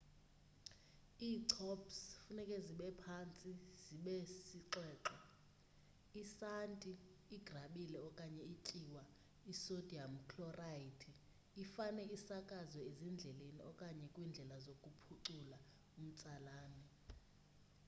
iichops 1.27 1.95
funeke 2.23 2.57
zibephantsi 2.65 3.51
zibesixwexwe. 3.83 5.17
isanti 6.21 6.91
igrabile 7.35 7.97
okanye 8.09 8.43
ityiwa 8.53 9.03
isodiyam 9.51 10.13
khlorhayidi 10.29 11.11
ifane 11.63 12.03
isakazwe 12.17 12.79
ezindleleni 12.89 13.61
okanye 13.71 14.05
kwindlela 14.13 14.57
zokuphucula 14.65 15.57
umtsalane 15.99 16.85